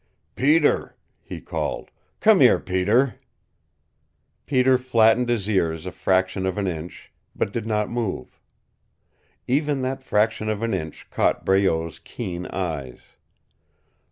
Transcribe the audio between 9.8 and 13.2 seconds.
that fraction of an inch caught Breault's keen eyes.